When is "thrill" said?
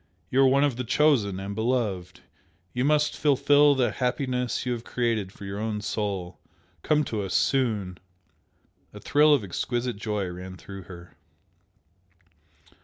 8.99-9.31